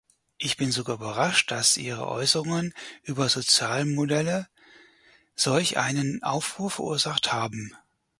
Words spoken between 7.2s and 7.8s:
haben.